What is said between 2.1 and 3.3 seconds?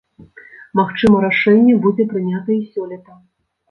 прынята і сёлета.